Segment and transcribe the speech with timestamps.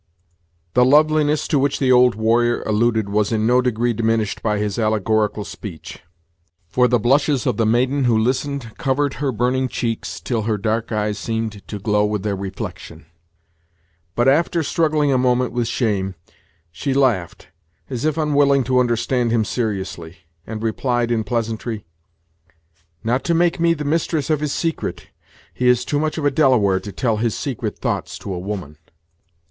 [0.73, 4.79] The loveliness to which the old warrior alluded was in no degree diminished by his
[4.79, 5.99] allegorical speech;
[6.67, 10.91] for the blushes of the maiden who listened covered her burning cheeks till her dark
[10.91, 13.05] eyes seemed to glow with their reflection;
[14.15, 16.15] but, after struggling a moment with shame,
[16.71, 17.49] she laughed,
[17.87, 21.85] as if unwilling to understand him seriously, and replied in pleasantry:
[23.03, 25.09] "Not to make me the mistress of his secret.
[25.53, 28.79] He is too much of a Delaware to tell his secret thoughts to a woman."